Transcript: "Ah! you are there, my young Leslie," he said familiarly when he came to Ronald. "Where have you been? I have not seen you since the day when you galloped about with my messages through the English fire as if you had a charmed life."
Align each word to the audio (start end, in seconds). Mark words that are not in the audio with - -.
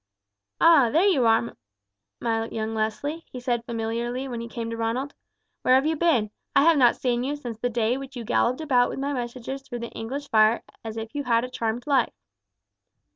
"Ah! 0.59 0.87
you 0.87 1.27
are 1.27 1.41
there, 1.45 1.55
my 2.19 2.47
young 2.47 2.73
Leslie," 2.73 3.23
he 3.31 3.39
said 3.39 3.63
familiarly 3.65 4.27
when 4.27 4.41
he 4.41 4.47
came 4.47 4.71
to 4.71 4.75
Ronald. 4.75 5.13
"Where 5.61 5.75
have 5.75 5.85
you 5.85 5.95
been? 5.95 6.31
I 6.55 6.63
have 6.63 6.79
not 6.79 6.95
seen 6.95 7.23
you 7.23 7.35
since 7.35 7.59
the 7.59 7.69
day 7.69 7.97
when 7.97 8.09
you 8.11 8.23
galloped 8.23 8.61
about 8.61 8.89
with 8.89 8.97
my 8.97 9.13
messages 9.13 9.61
through 9.61 9.81
the 9.81 9.91
English 9.91 10.27
fire 10.29 10.63
as 10.83 10.97
if 10.97 11.13
you 11.13 11.25
had 11.25 11.43
a 11.43 11.51
charmed 11.51 11.85
life." 11.85 12.13